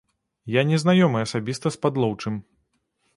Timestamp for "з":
1.75-1.81